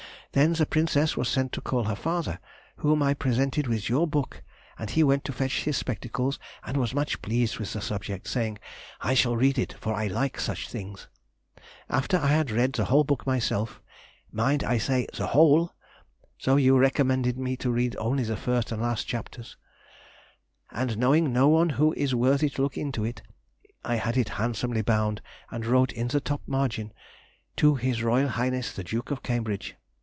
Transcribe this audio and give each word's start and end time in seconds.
Then 0.33 0.53
the 0.53 0.65
Princess 0.65 1.17
was 1.17 1.27
sent 1.27 1.51
to 1.51 1.59
call 1.59 1.83
her 1.83 1.95
father, 1.95 2.39
whom 2.77 3.03
I 3.03 3.13
presented 3.13 3.67
with 3.67 3.89
your 3.89 4.07
book, 4.07 4.41
and 4.79 4.89
he 4.89 5.03
went 5.03 5.25
to 5.25 5.33
fetch 5.33 5.65
his 5.65 5.75
spectacles, 5.75 6.39
and 6.65 6.77
was 6.77 6.93
much 6.93 7.21
pleased 7.21 7.59
with 7.59 7.73
the 7.73 7.81
subject, 7.81 8.29
saying, 8.29 8.57
"I 9.01 9.13
shall 9.13 9.35
read 9.35 9.59
it, 9.59 9.73
for 9.81 9.93
I 9.93 10.07
like 10.07 10.39
such 10.39 10.69
things." 10.69 11.09
After 11.89 12.15
I 12.15 12.27
had 12.27 12.49
read 12.49 12.71
the 12.71 12.85
whole 12.85 13.03
book 13.03 13.27
myself—mind, 13.27 14.63
I 14.63 14.77
say 14.77 15.05
the 15.13 15.27
whole, 15.27 15.73
though 16.45 16.55
you 16.55 16.77
recommended 16.77 17.37
me 17.37 17.57
to 17.57 17.69
read 17.69 17.97
only 17.97 18.23
the 18.23 18.37
first 18.37 18.71
and 18.71 18.81
last 18.81 19.05
chapters—and 19.07 20.97
knowing 20.97 21.33
no 21.33 21.49
one 21.49 21.71
who 21.71 21.91
is 21.95 22.15
worthy 22.15 22.49
to 22.51 22.61
look 22.61 22.77
into 22.77 23.03
it, 23.03 23.21
I 23.83 23.95
had 23.97 24.15
it 24.15 24.29
handsomely 24.39 24.81
bound 24.81 25.21
and 25.49 25.65
wrote 25.65 25.91
in 25.91 26.07
the 26.07 26.21
top 26.21 26.41
margin 26.47 26.93
"To 27.57 27.75
His 27.75 28.01
Royal 28.01 28.29
Highness, 28.29 28.71
the 28.71 28.85
Duke 28.85 29.11
of 29.11 29.23
Cambridge." 29.23 29.75